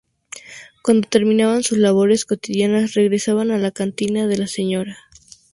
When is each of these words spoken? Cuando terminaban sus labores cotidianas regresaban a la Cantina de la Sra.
Cuando 0.81 1.07
terminaban 1.07 1.61
sus 1.61 1.77
labores 1.77 2.25
cotidianas 2.25 2.95
regresaban 2.95 3.51
a 3.51 3.59
la 3.59 3.69
Cantina 3.69 4.25
de 4.25 4.37
la 4.39 4.47
Sra. 4.47 4.97